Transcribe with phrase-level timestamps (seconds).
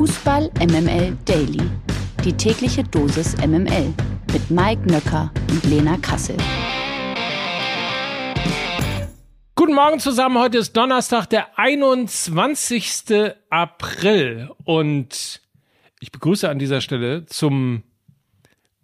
[0.00, 1.60] Fußball MML Daily.
[2.24, 3.92] Die tägliche Dosis MML
[4.32, 6.38] mit Mike Nöcker und Lena Kassel.
[9.54, 10.38] Guten Morgen zusammen.
[10.38, 13.34] Heute ist Donnerstag, der 21.
[13.50, 14.48] April.
[14.64, 15.42] Und
[16.00, 17.82] ich begrüße an dieser Stelle zum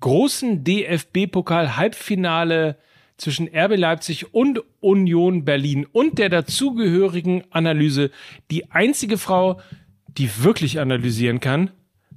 [0.00, 2.76] großen DFB-Pokal-Halbfinale
[3.16, 8.10] zwischen RB Leipzig und Union Berlin und der dazugehörigen Analyse
[8.50, 9.62] die einzige Frau,
[10.18, 11.70] die wirklich analysieren kann.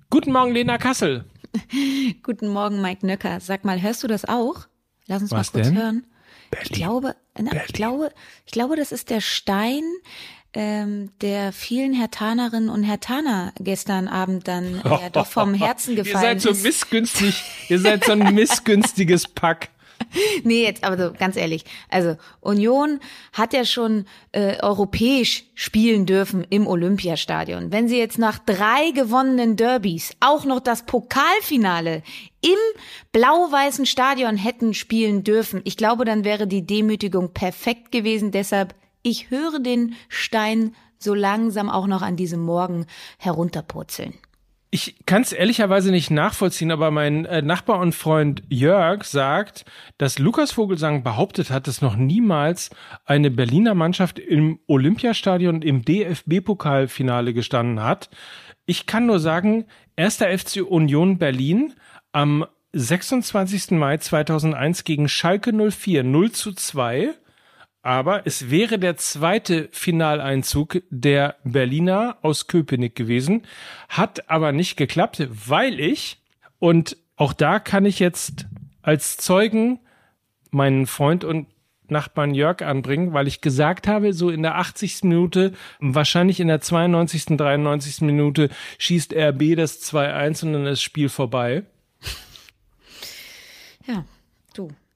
[0.09, 1.25] Guten Morgen, Lena Kassel.
[2.23, 3.39] Guten Morgen, Mike Nöcker.
[3.39, 4.67] Sag mal, hörst du das auch?
[5.07, 5.77] Lass uns Was mal kurz denn?
[5.77, 6.05] hören.
[6.51, 6.67] Berlin.
[6.71, 7.61] Ich glaube, na, Berlin.
[7.67, 8.11] ich glaube,
[8.45, 9.83] ich glaube, das ist der Stein,
[10.53, 16.39] ähm, der vielen Hertanerinnen und Hertaner gestern Abend dann ja doch vom Herzen Ihr gefallen
[16.39, 16.63] seid so ist.
[16.63, 19.69] missgünstig, ihr seid so ein missgünstiges Pack.
[20.43, 21.65] Nee, jetzt aber so ganz ehrlich.
[21.89, 22.99] Also Union
[23.33, 27.71] hat ja schon äh, europäisch spielen dürfen im Olympiastadion.
[27.71, 32.03] Wenn sie jetzt nach drei gewonnenen Derbys auch noch das Pokalfinale
[32.41, 32.57] im
[33.11, 38.31] blau-weißen Stadion hätten spielen dürfen, ich glaube, dann wäre die Demütigung perfekt gewesen.
[38.31, 42.85] Deshalb, ich höre den Stein so langsam auch noch an diesem Morgen
[43.17, 44.13] herunterpurzeln.
[44.71, 49.65] Ich kann es ehrlicherweise nicht nachvollziehen, aber mein äh, Nachbar und Freund Jörg sagt,
[49.97, 52.69] dass Lukas Vogelsang behauptet hat, dass noch niemals
[53.05, 58.11] eine Berliner Mannschaft im Olympiastadion im DFB-Pokalfinale gestanden hat.
[58.67, 61.73] Ich kann nur sagen, erster FC Union Berlin
[62.11, 63.71] am 26.
[63.71, 67.15] Mai 2001 gegen Schalke 04 0 zu 2.
[67.81, 73.43] Aber es wäre der zweite Finaleinzug der Berliner aus Köpenick gewesen,
[73.87, 76.17] hat aber nicht geklappt, weil ich,
[76.59, 78.47] und auch da kann ich jetzt
[78.81, 79.79] als Zeugen
[80.51, 81.47] meinen Freund und
[81.87, 85.03] Nachbarn Jörg anbringen, weil ich gesagt habe, so in der 80.
[85.03, 88.01] Minute, wahrscheinlich in der 92., 93.
[88.01, 91.63] Minute schießt RB das 2-1 und dann ist das Spiel vorbei.
[93.87, 94.05] Ja.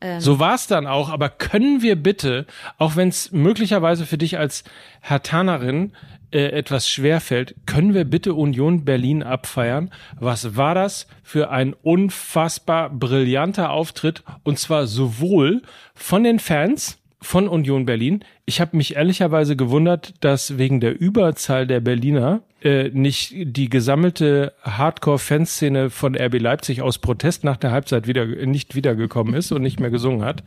[0.03, 2.45] Ähm, So war es dann auch, aber können wir bitte,
[2.77, 4.63] auch wenn es möglicherweise für dich als
[5.01, 5.93] Hertanerin
[6.31, 9.91] äh, etwas schwerfällt, können wir bitte Union Berlin abfeiern?
[10.19, 14.23] Was war das für ein unfassbar brillanter Auftritt?
[14.43, 15.61] Und zwar sowohl
[15.95, 18.25] von den Fans von Union Berlin.
[18.45, 24.53] Ich habe mich ehrlicherweise gewundert, dass wegen der Überzahl der Berliner äh, nicht die gesammelte
[24.63, 29.79] Hardcore-Fanszene von RB Leipzig aus Protest nach der Halbzeit wieder nicht wiedergekommen ist und nicht
[29.79, 30.43] mehr gesungen hat.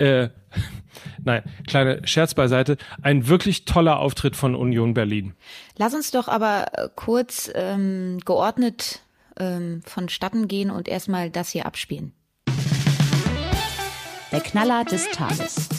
[0.00, 0.30] Äh,
[1.24, 2.76] nein, kleine Scherz beiseite.
[3.02, 5.34] Ein wirklich toller Auftritt von Union Berlin.
[5.76, 9.00] Lass uns doch aber äh, kurz ähm, geordnet
[9.38, 12.12] ähm, vonstatten gehen und erstmal das hier abspielen.
[14.32, 15.77] Der Knaller des Tages.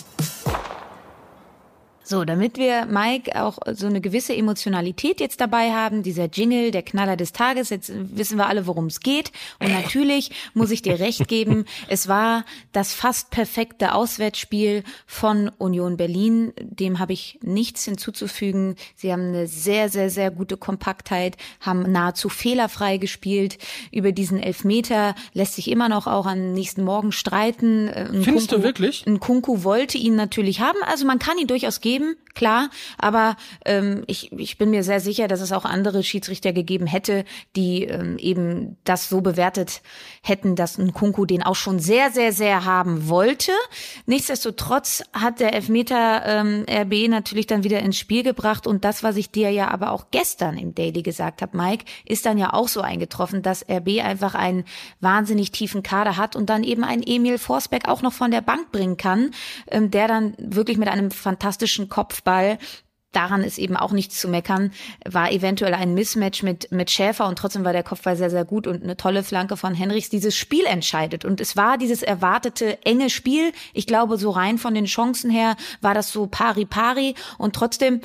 [2.09, 6.81] So, damit wir Mike auch so eine gewisse Emotionalität jetzt dabei haben, dieser Jingle, der
[6.81, 9.31] Knaller des Tages, jetzt wissen wir alle, worum es geht.
[9.59, 15.97] Und natürlich muss ich dir recht geben, es war das fast perfekte Auswärtsspiel von Union
[15.97, 16.51] Berlin.
[16.59, 18.75] Dem habe ich nichts hinzuzufügen.
[18.95, 23.59] Sie haben eine sehr, sehr, sehr gute Kompaktheit, haben nahezu fehlerfrei gespielt.
[23.91, 27.87] Über diesen Elfmeter lässt sich immer noch auch am nächsten Morgen streiten.
[27.87, 29.05] Äh, Findest du wirklich?
[29.05, 30.79] Ein Kunku wollte ihn natürlich haben.
[30.87, 32.69] Also man kann ihn durchaus geben, Leben klar.
[32.97, 33.35] Aber
[33.65, 37.25] ähm, ich, ich bin mir sehr sicher, dass es auch andere Schiedsrichter gegeben hätte,
[37.55, 39.81] die ähm, eben das so bewertet
[40.21, 43.51] hätten, dass ein Kunku den auch schon sehr, sehr, sehr haben wollte.
[44.05, 48.67] Nichtsdestotrotz hat der Elfmeter ähm, RB natürlich dann wieder ins Spiel gebracht.
[48.67, 52.25] Und das, was ich dir ja aber auch gestern im Daily gesagt habe, Mike, ist
[52.25, 54.65] dann ja auch so eingetroffen, dass RB einfach einen
[54.99, 58.71] wahnsinnig tiefen Kader hat und dann eben einen Emil Forsberg auch noch von der Bank
[58.71, 59.31] bringen kann,
[59.67, 61.89] ähm, der dann wirklich mit einem fantastischen
[62.19, 62.57] Kopfball
[63.11, 64.71] Daran ist eben auch nichts zu meckern.
[65.03, 68.67] War eventuell ein Mismatch mit, mit Schäfer und trotzdem war der Kopfball sehr, sehr gut
[68.67, 71.25] und eine tolle Flanke von Henrichs dieses Spiel entscheidet.
[71.25, 73.51] Und es war dieses erwartete enge Spiel.
[73.73, 78.01] Ich glaube, so rein von den Chancen her war das so pari pari und trotzdem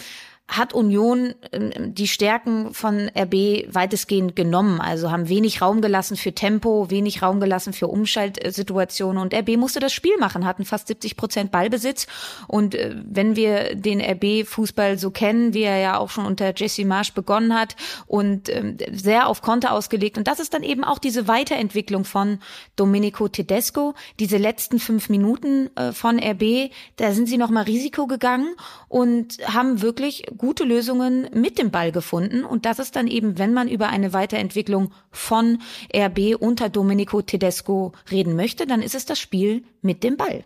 [0.46, 4.80] hat Union ähm, die Stärken von RB weitestgehend genommen.
[4.80, 9.80] Also haben wenig Raum gelassen für Tempo, wenig Raum gelassen für Umschaltsituationen und RB musste
[9.80, 12.06] das Spiel machen, hatten fast 70 Prozent Ballbesitz.
[12.46, 16.84] Und äh, wenn wir den RB-Fußball so kennen, wie er ja auch schon unter Jesse
[16.84, 17.74] Marsch begonnen hat
[18.06, 20.18] und ähm, sehr auf Konter ausgelegt.
[20.18, 22.38] Und das ist dann eben auch diese Weiterentwicklung von
[22.76, 23.94] Domenico Tedesco.
[24.20, 28.54] Diese letzten fünf Minuten äh, von RB, da sind sie nochmal Risiko gegangen
[28.88, 32.44] und haben wirklich gute Lösungen mit dem Ball gefunden.
[32.44, 35.58] Und das ist dann eben, wenn man über eine Weiterentwicklung von
[35.94, 40.44] RB unter Domenico Tedesco reden möchte, dann ist es das Spiel mit dem Ball.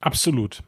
[0.00, 0.62] Absolut.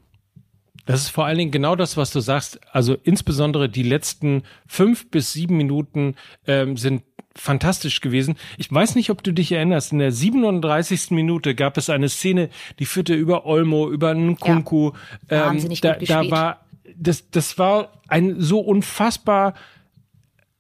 [0.87, 2.61] Das ist vor allen Dingen genau das, was du sagst.
[2.73, 6.17] Also insbesondere die letzten fünf bis sieben Minuten
[6.47, 7.03] ähm, sind
[7.37, 8.37] fantastisch gewesen.
[8.59, 9.93] Ich weiß nicht, ob du dich erinnerst.
[9.93, 11.13] In der 37.
[11.13, 14.93] Minute gab es eine Szene, die führte über Olmo, über Nkunku.
[15.31, 16.33] Ja, wahnsinnig ähm, da, gut gespielt.
[16.33, 16.67] da war
[16.97, 19.55] das, das war ein so unfassbar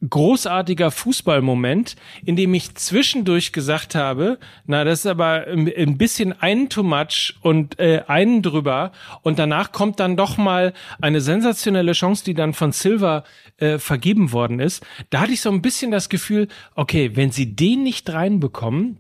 [0.08, 1.94] großartiger Fußballmoment,
[2.24, 7.34] in dem ich zwischendurch gesagt habe, na, das ist aber ein bisschen einen too much
[7.42, 8.92] und äh, einen drüber.
[9.22, 10.72] Und danach kommt dann doch mal
[11.02, 13.24] eine sensationelle Chance, die dann von Silva
[13.58, 14.84] äh, vergeben worden ist.
[15.10, 18.96] Da hatte ich so ein bisschen das Gefühl, okay, wenn sie den nicht reinbekommen,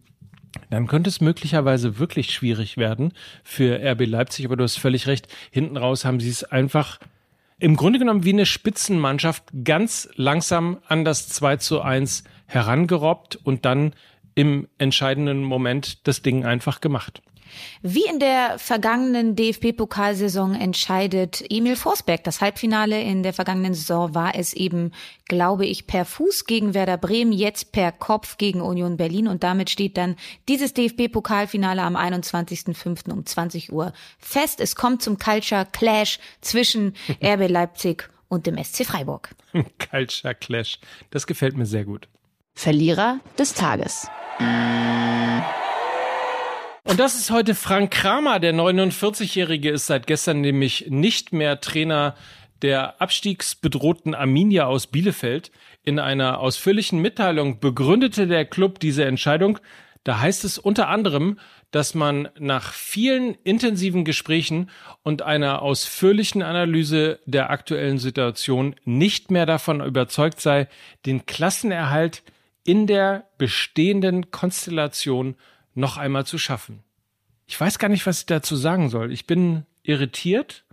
[0.68, 3.12] dann könnte es möglicherweise wirklich schwierig werden
[3.42, 6.98] für RB Leipzig, aber du hast völlig recht, hinten raus haben sie es einfach
[7.60, 13.64] im Grunde genommen wie eine Spitzenmannschaft ganz langsam an das 2 zu 1 herangerobbt und
[13.64, 13.94] dann
[14.34, 17.22] im entscheidenden Moment das Ding einfach gemacht.
[17.82, 22.24] Wie in der vergangenen DFB-Pokalsaison entscheidet Emil Forsberg.
[22.24, 24.92] Das Halbfinale in der vergangenen Saison war es eben,
[25.26, 29.28] glaube ich, per Fuß gegen Werder Bremen, jetzt per Kopf gegen Union Berlin.
[29.28, 30.16] Und damit steht dann
[30.48, 33.10] dieses DFB-Pokalfinale am 21.05.
[33.10, 34.60] um 20 Uhr fest.
[34.60, 39.30] Es kommt zum Culture Clash zwischen RB Leipzig und dem SC Freiburg.
[39.90, 40.78] Culture Clash.
[41.10, 42.08] Das gefällt mir sehr gut.
[42.54, 44.08] Verlierer des Tages.
[46.84, 52.14] Und das ist heute Frank Kramer, der 49-Jährige ist seit gestern nämlich nicht mehr Trainer
[52.62, 55.50] der abstiegsbedrohten Arminia aus Bielefeld.
[55.82, 59.58] In einer ausführlichen Mitteilung begründete der Club diese Entscheidung.
[60.04, 61.38] Da heißt es unter anderem,
[61.70, 64.70] dass man nach vielen intensiven Gesprächen
[65.02, 70.68] und einer ausführlichen Analyse der aktuellen Situation nicht mehr davon überzeugt sei,
[71.04, 72.22] den Klassenerhalt
[72.64, 75.36] in der bestehenden Konstellation
[75.74, 76.82] noch einmal zu schaffen.
[77.46, 79.12] Ich weiß gar nicht, was ich dazu sagen soll.
[79.12, 80.64] Ich bin irritiert.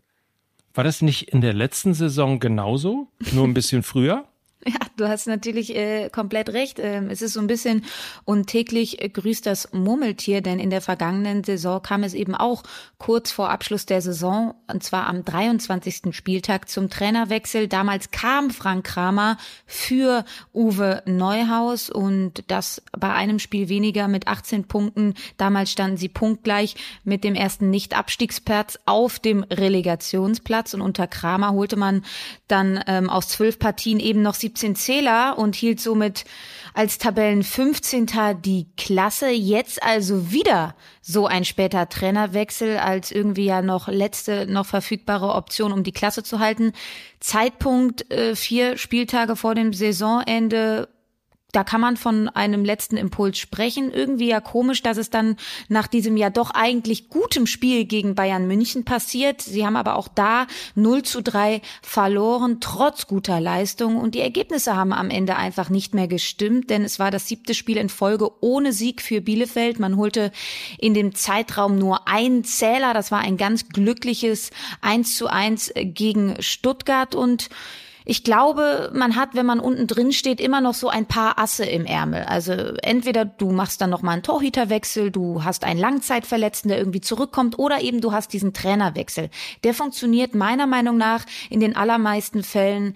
[0.74, 3.08] War das nicht in der letzten Saison genauso?
[3.32, 4.28] Nur ein bisschen früher?
[4.78, 6.78] Ja, du hast natürlich äh, komplett recht.
[6.80, 7.86] Ähm, es ist so ein bisschen
[8.26, 12.64] und täglich äh, grüßt das Murmeltier, denn in der vergangenen Saison kam es eben auch
[12.98, 16.14] kurz vor Abschluss der Saison, und zwar am 23.
[16.14, 17.70] Spieltag zum Trainerwechsel.
[17.70, 24.66] Damals kam Frank Kramer für Uwe Neuhaus und das bei einem Spiel weniger mit 18
[24.66, 25.14] Punkten.
[25.38, 26.76] Damals standen sie punktgleich
[27.06, 32.04] mit dem ersten Nicht-Abstiegsplatz auf dem Relegationsplatz und unter Kramer holte man
[32.50, 36.26] dann ähm, aus zwölf Partien eben noch 17 Zähler und hielt somit
[36.74, 38.08] als Tabellen 15.
[38.42, 39.30] die Klasse.
[39.30, 45.72] Jetzt also wieder so ein später Trainerwechsel als irgendwie ja noch letzte noch verfügbare Option,
[45.72, 46.74] um die Klasse zu halten.
[47.20, 50.90] Zeitpunkt äh, vier Spieltage vor dem Saisonende
[51.54, 53.92] da kann man von einem letzten Impuls sprechen.
[53.92, 55.38] Irgendwie ja komisch, dass es dann
[55.70, 59.42] nach diesem ja doch eigentlich gutem Spiel gegen Bayern München passiert.
[59.42, 63.96] Sie haben aber auch da 0 zu 3 verloren, trotz guter Leistung.
[63.96, 67.54] Und die Ergebnisse haben am Ende einfach nicht mehr gestimmt, denn es war das siebte
[67.54, 69.80] Spiel in Folge ohne Sieg für Bielefeld.
[69.80, 70.34] Man holte
[70.78, 72.94] in dem Zeitraum nur einen Zähler.
[72.94, 74.52] Das war ein ganz glückliches
[74.82, 77.50] 1 zu 1 gegen Stuttgart und
[78.10, 81.66] ich glaube, man hat, wenn man unten drin steht, immer noch so ein paar Asse
[81.66, 82.24] im Ärmel.
[82.24, 87.02] Also entweder du machst dann noch mal einen Torhüterwechsel, du hast einen Langzeitverletzten, der irgendwie
[87.02, 89.30] zurückkommt, oder eben du hast diesen Trainerwechsel.
[89.66, 92.94] Der funktioniert meiner Meinung nach in den allermeisten Fällen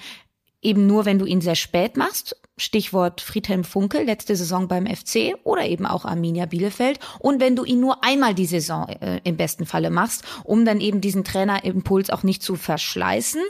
[0.61, 2.37] eben nur, wenn du ihn sehr spät machst.
[2.57, 6.99] Stichwort Friedhelm Funkel, letzte Saison beim FC oder eben auch Arminia Bielefeld.
[7.19, 10.79] Und wenn du ihn nur einmal die Saison äh, im besten Falle machst, um dann
[10.79, 13.41] eben diesen Trainerimpuls auch nicht zu verschleißen.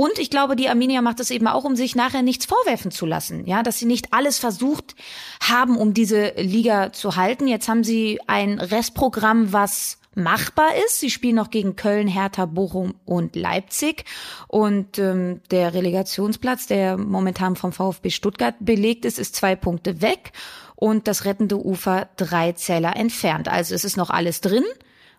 [0.00, 3.04] Und ich glaube, die Arminia macht es eben auch, um sich nachher nichts vorwerfen zu
[3.04, 3.44] lassen.
[3.44, 4.94] Ja, dass sie nicht alles versucht
[5.42, 7.46] haben, um diese Liga zu halten.
[7.46, 11.00] Jetzt haben sie ein Restprogramm, was machbar ist.
[11.00, 14.06] Sie spielen noch gegen Köln, Hertha, Bochum und Leipzig.
[14.48, 20.32] Und ähm, der Relegationsplatz, der momentan vom VfB Stuttgart belegt ist, ist zwei Punkte weg
[20.76, 23.48] und das rettende Ufer drei Zähler entfernt.
[23.48, 24.64] Also es ist noch alles drin.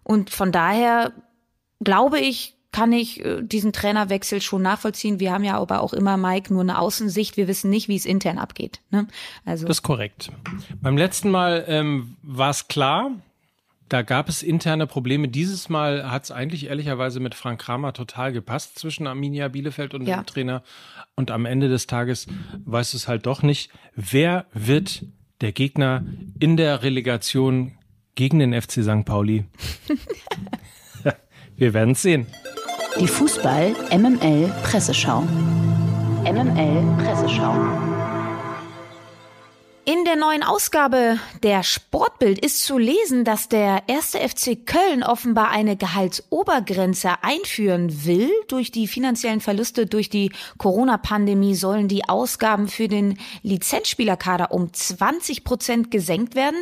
[0.01, 1.13] Und von daher
[1.83, 5.19] glaube ich, kann ich äh, diesen Trainerwechsel schon nachvollziehen.
[5.19, 7.37] Wir haben ja aber auch immer, Mike, nur eine Außensicht.
[7.37, 8.79] Wir wissen nicht, wie es intern abgeht.
[8.91, 9.07] Ne?
[9.45, 9.67] Also.
[9.67, 10.31] Das ist korrekt.
[10.81, 13.11] Beim letzten Mal ähm, war es klar,
[13.89, 15.27] da gab es interne Probleme.
[15.27, 20.07] Dieses Mal hat es eigentlich ehrlicherweise mit Frank Kramer total gepasst zwischen Arminia Bielefeld und
[20.07, 20.21] ja.
[20.21, 20.63] dem Trainer.
[21.15, 22.27] Und am Ende des Tages
[22.63, 25.03] weiß es halt doch nicht, wer wird
[25.41, 26.05] der Gegner
[26.39, 27.73] in der Relegation
[28.15, 29.03] gegen den FC St.
[29.03, 29.43] Pauli.
[31.57, 32.27] Wir werden es sehen.
[32.99, 35.23] Die Fußball MML Presseschau.
[36.25, 37.90] MML Presseschau.
[39.91, 45.49] In der neuen Ausgabe der Sportbild ist zu lesen, dass der erste FC Köln offenbar
[45.49, 48.29] eine Gehaltsobergrenze einführen will.
[48.47, 55.43] Durch die finanziellen Verluste durch die Corona-Pandemie sollen die Ausgaben für den Lizenzspielerkader um 20
[55.43, 56.61] Prozent gesenkt werden.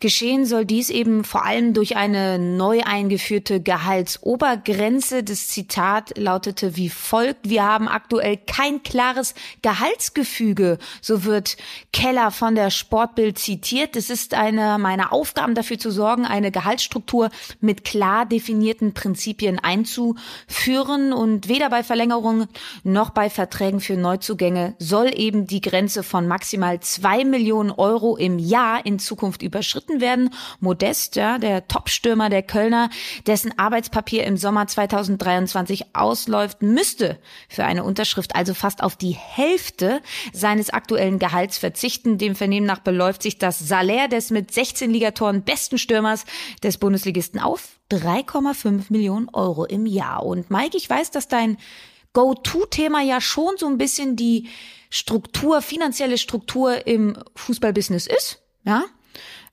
[0.00, 5.22] Geschehen soll dies eben vor allem durch eine neu eingeführte Gehaltsobergrenze.
[5.22, 7.48] Das Zitat lautete wie folgt.
[7.48, 10.78] Wir haben aktuell kein klares Gehaltsgefüge.
[11.00, 11.56] So wird
[11.92, 13.94] Keller von von der Sportbild zitiert.
[13.94, 17.28] Es ist eine meiner Aufgaben dafür zu sorgen, eine Gehaltsstruktur
[17.60, 22.46] mit klar definierten Prinzipien einzuführen und weder bei Verlängerungen
[22.82, 28.38] noch bei Verträgen für Neuzugänge soll eben die Grenze von maximal zwei Millionen Euro im
[28.38, 30.30] Jahr in Zukunft überschritten werden.
[30.60, 32.88] Modest, ja, der Topstürmer der Kölner,
[33.26, 40.00] dessen Arbeitspapier im Sommer 2023 ausläuft, müsste für eine Unterschrift also fast auf die Hälfte
[40.32, 42.16] seines aktuellen Gehalts verzichten.
[42.16, 46.24] Dem Vernehmen nach beläuft sich das Salär des mit 16 Ligatoren besten Stürmers
[46.62, 50.24] des Bundesligisten auf 3,5 Millionen Euro im Jahr.
[50.24, 51.56] Und Mike, ich weiß, dass dein
[52.12, 54.48] Go-To-Thema ja schon so ein bisschen die
[54.88, 58.84] Struktur, finanzielle Struktur im Fußballbusiness ist, ja.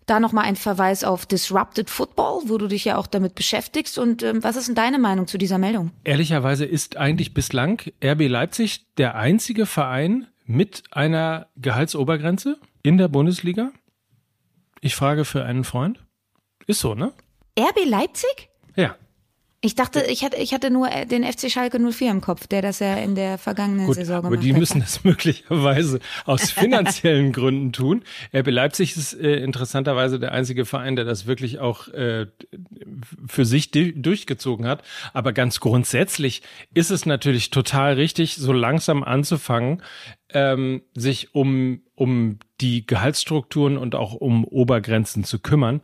[0.08, 3.98] Da nochmal ein Verweis auf Disrupted Football, wo du dich ja auch damit beschäftigst.
[3.98, 5.91] Und ähm, was ist denn deine Meinung zu dieser Meldung?
[6.03, 13.72] Ehrlicherweise ist eigentlich bislang RB Leipzig der einzige Verein mit einer Gehaltsobergrenze in der Bundesliga?
[14.82, 16.04] Ich frage für einen Freund.
[16.68, 17.14] Ist so, ne?
[17.60, 18.50] RB Leipzig?
[18.76, 18.96] Ja.
[19.63, 22.63] Ich dachte, ich hatte, ich hatte nur äh, den FC Schalke 04 im Kopf, der
[22.63, 24.34] das ja in der vergangenen Gut, Saison gemacht hat.
[24.34, 28.01] Aber die müssen das möglicherweise aus finanziellen Gründen tun.
[28.34, 32.25] RB Leipzig ist äh, interessanterweise der einzige Verein, der das wirklich auch äh,
[33.27, 34.82] für sich durchgezogen hat.
[35.13, 36.41] Aber ganz grundsätzlich
[36.74, 39.84] ist es natürlich total richtig, so langsam anzufangen,
[40.34, 45.82] ähm, sich um, um die Gehaltsstrukturen und auch um Obergrenzen zu kümmern.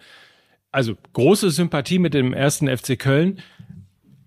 [0.72, 3.40] Also große Sympathie mit dem ersten FC Köln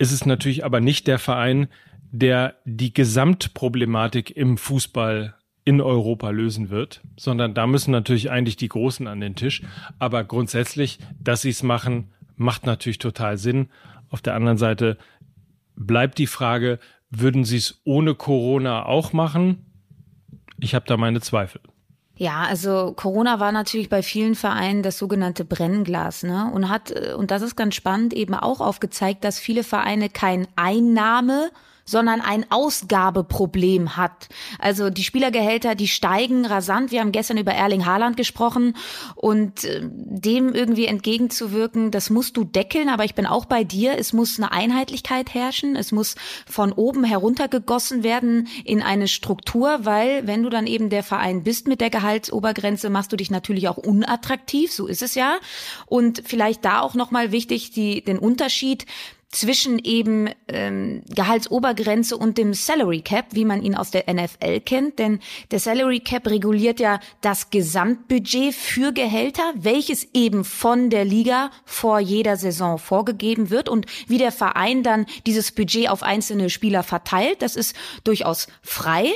[0.01, 1.69] ist es natürlich aber nicht der Verein,
[2.11, 5.35] der die Gesamtproblematik im Fußball
[5.67, 9.63] in Europa lösen wird, sondern da müssen natürlich eigentlich die Großen an den Tisch.
[9.99, 13.69] Aber grundsätzlich, dass sie es machen, macht natürlich total Sinn.
[14.09, 14.97] Auf der anderen Seite
[15.77, 16.79] bleibt die Frage,
[17.11, 19.67] würden sie es ohne Corona auch machen?
[20.61, 21.61] Ich habe da meine Zweifel.
[22.21, 26.51] Ja, also Corona war natürlich bei vielen Vereinen das sogenannte Brennglas, ne?
[26.53, 30.47] Und hat, äh, und das ist ganz spannend, eben auch aufgezeigt, dass viele Vereine kein
[30.55, 31.51] Einnahme,
[31.91, 34.29] sondern ein Ausgabeproblem hat.
[34.59, 36.93] Also die Spielergehälter, die steigen rasant.
[36.93, 38.77] Wir haben gestern über Erling Haaland gesprochen
[39.17, 43.99] und äh, dem irgendwie entgegenzuwirken, das musst du deckeln, aber ich bin auch bei dir.
[43.99, 45.75] Es muss eine Einheitlichkeit herrschen.
[45.75, 46.15] Es muss
[46.47, 51.67] von oben heruntergegossen werden in eine Struktur, weil wenn du dann eben der Verein bist
[51.67, 54.73] mit der Gehaltsobergrenze, machst du dich natürlich auch unattraktiv.
[54.73, 55.39] So ist es ja.
[55.87, 58.87] Und vielleicht da auch nochmal wichtig, die, den Unterschied
[59.31, 64.99] zwischen eben ähm, Gehaltsobergrenze und dem Salary Cap, wie man ihn aus der NFL kennt.
[64.99, 65.21] Denn
[65.53, 72.01] der Salary Cap reguliert ja das Gesamtbudget für Gehälter, welches eben von der Liga vor
[72.01, 77.41] jeder Saison vorgegeben wird und wie der Verein dann dieses Budget auf einzelne Spieler verteilt.
[77.41, 79.13] Das ist durchaus frei.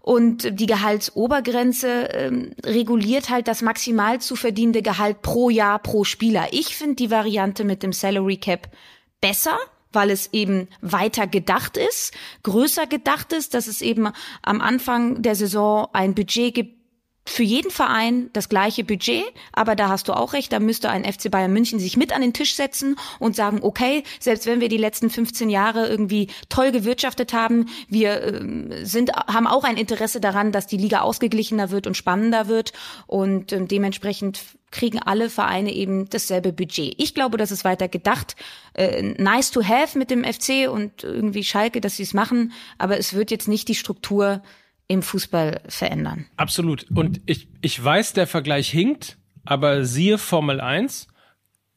[0.00, 6.48] Und die Gehaltsobergrenze ähm, reguliert halt das maximal zu verdienende Gehalt pro Jahr pro Spieler.
[6.50, 8.68] Ich finde die Variante mit dem Salary Cap
[9.24, 9.56] besser,
[9.90, 12.12] weil es eben weiter gedacht ist,
[12.42, 14.10] größer gedacht ist, dass es eben
[14.42, 16.84] am Anfang der Saison ein Budget gibt,
[17.26, 21.10] für jeden Verein das gleiche Budget, aber da hast du auch recht, da müsste ein
[21.10, 24.68] FC Bayern München sich mit an den Tisch setzen und sagen, okay, selbst wenn wir
[24.68, 30.20] die letzten 15 Jahre irgendwie toll gewirtschaftet haben, wir äh, sind, haben auch ein Interesse
[30.20, 32.74] daran, dass die Liga ausgeglichener wird und spannender wird.
[33.06, 34.42] Und äh, dementsprechend
[34.74, 36.94] kriegen alle Vereine eben dasselbe Budget.
[36.98, 38.34] Ich glaube, das ist weiter gedacht.
[38.74, 42.98] Äh, nice to have mit dem FC und irgendwie Schalke, dass sie es machen, aber
[42.98, 44.42] es wird jetzt nicht die Struktur
[44.88, 46.26] im Fußball verändern.
[46.36, 46.86] Absolut.
[46.94, 51.06] Und ich, ich weiß, der Vergleich hinkt, aber siehe Formel 1,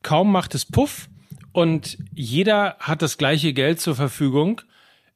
[0.02, 1.08] kaum macht es Puff
[1.54, 4.62] und jeder hat das gleiche Geld zur Verfügung,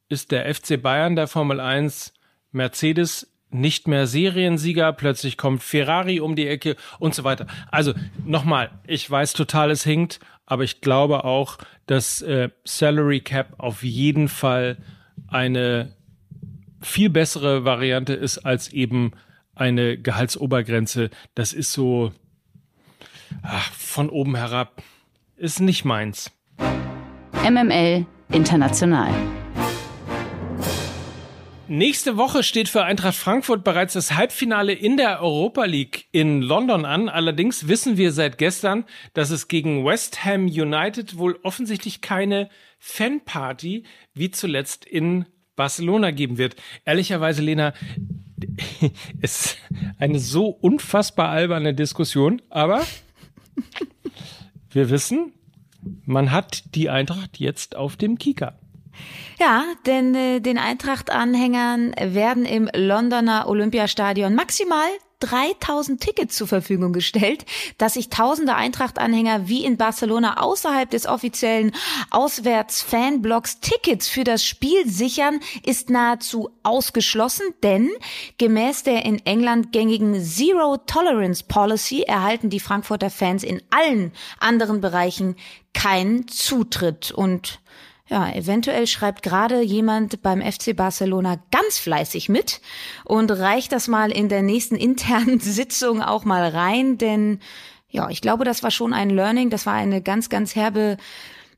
[0.08, 2.14] ist der FC Bayern der Formel 1,
[2.52, 7.48] Mercedes nicht mehr Seriensieger, plötzlich kommt Ferrari um die Ecke und so weiter.
[7.72, 7.94] Also
[8.26, 13.84] nochmal, ich weiß total, es hinkt, aber ich glaube auch, dass äh, Salary Cap auf
[13.84, 14.78] jeden Fall
[15.28, 15.96] eine
[16.82, 19.12] viel bessere Variante ist als eben
[19.56, 21.10] eine Gehaltsobergrenze.
[21.36, 22.12] Das ist so
[23.44, 24.82] ach, von oben herab.
[25.38, 26.32] Ist nicht meins.
[27.44, 29.12] MML International.
[31.72, 36.84] Nächste Woche steht für Eintracht Frankfurt bereits das Halbfinale in der Europa League in London
[36.84, 37.08] an.
[37.08, 43.86] Allerdings wissen wir seit gestern, dass es gegen West Ham United wohl offensichtlich keine Fanparty
[44.14, 46.58] wie zuletzt in Barcelona geben wird.
[46.84, 47.74] Ehrlicherweise, Lena,
[49.22, 49.56] ist
[49.98, 52.86] eine so unfassbar alberne Diskussion, aber
[54.72, 55.32] wir wissen,
[56.04, 58.60] man hat die Eintracht jetzt auf dem Kieker.
[59.40, 64.88] Ja, denn äh, den Eintracht-Anhängern werden im Londoner Olympiastadion maximal
[65.22, 67.46] 3000 Tickets zur Verfügung gestellt,
[67.78, 71.72] dass sich tausende Eintracht-Anhänger wie in Barcelona außerhalb des offiziellen
[72.10, 77.90] Auswärts-Fanblocks Tickets für das Spiel sichern, ist nahezu ausgeschlossen, denn
[78.38, 84.82] gemäß der in England gängigen Zero Tolerance Policy erhalten die Frankfurter Fans in allen anderen
[84.82, 85.36] Bereichen
[85.74, 87.12] keinen Zutritt.
[87.12, 87.61] Und
[88.12, 92.60] ja, eventuell schreibt gerade jemand beim FC Barcelona ganz fleißig mit
[93.06, 97.40] und reicht das mal in der nächsten internen Sitzung auch mal rein, denn
[97.90, 100.98] ja, ich glaube, das war schon ein Learning, das war eine ganz, ganz herbe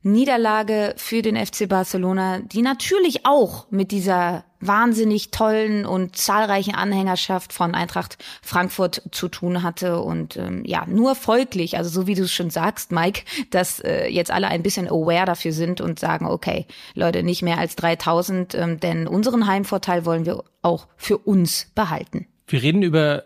[0.03, 7.53] Niederlage für den FC Barcelona, die natürlich auch mit dieser wahnsinnig tollen und zahlreichen Anhängerschaft
[7.53, 12.23] von Eintracht Frankfurt zu tun hatte und ähm, ja, nur folglich, also so wie du
[12.23, 16.25] es schon sagst, Mike, dass äh, jetzt alle ein bisschen aware dafür sind und sagen,
[16.25, 21.71] okay, Leute, nicht mehr als 3000, ähm, denn unseren Heimvorteil wollen wir auch für uns
[21.75, 22.27] behalten.
[22.47, 23.25] Wir reden über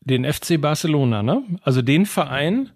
[0.00, 1.42] den FC Barcelona, ne?
[1.62, 2.70] Also den Verein,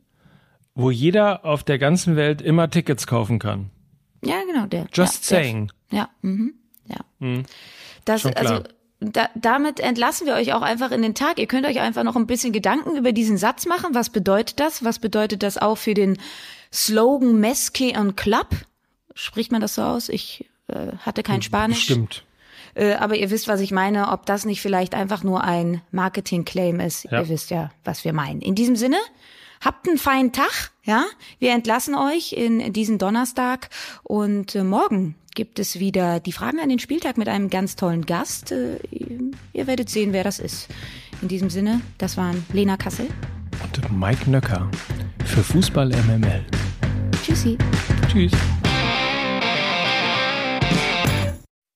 [0.75, 3.71] wo jeder auf der ganzen Welt immer Tickets kaufen kann.
[4.25, 4.89] Ja, genau, der.
[4.93, 5.73] Just ja, saying.
[5.91, 6.55] Der, ja, mhm,
[6.90, 7.00] ja.
[7.18, 7.44] Mhm.
[8.04, 8.62] Das, also,
[9.00, 11.38] da, damit entlassen wir euch auch einfach in den Tag.
[11.38, 13.94] Ihr könnt euch einfach noch ein bisschen Gedanken über diesen Satz machen.
[13.94, 14.85] Was bedeutet das?
[14.85, 16.18] Was bedeutet das auch für den
[16.73, 18.49] Slogan Mesque und Club?
[19.14, 20.09] Spricht man das so aus?
[20.09, 21.82] Ich äh, hatte kein Spanisch.
[21.82, 22.25] Stimmt.
[22.75, 26.78] Äh, aber ihr wisst, was ich meine, ob das nicht vielleicht einfach nur ein Marketing-Claim
[26.80, 27.04] ist.
[27.04, 27.20] Ja.
[27.20, 28.40] Ihr wisst ja, was wir meinen.
[28.40, 28.99] In diesem Sinne,
[29.61, 31.04] Habt einen feinen Tag, ja?
[31.38, 33.68] Wir entlassen euch in diesen Donnerstag
[34.02, 38.07] und äh, morgen gibt es wieder die Fragen an den Spieltag mit einem ganz tollen
[38.07, 38.53] Gast.
[38.53, 38.79] Äh,
[39.53, 40.69] ihr werdet sehen, wer das ist.
[41.23, 43.09] In diesem Sinne, das waren Lena Kassel
[43.63, 44.71] und Mike Nöcker
[45.25, 46.45] für Fußball MML.
[47.23, 47.59] Tschüssi.
[48.09, 48.33] Tschüss.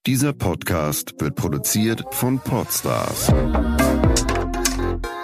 [0.06, 3.32] Dieser Podcast wird produziert von Podstars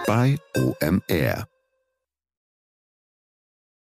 [0.07, 1.50] bei OMR.